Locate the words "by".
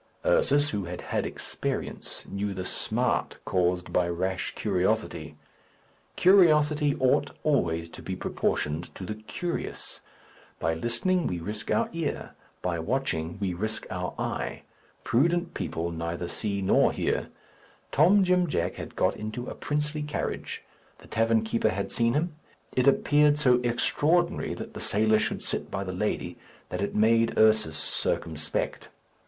3.93-4.09, 10.59-10.73, 12.63-12.79, 25.69-25.83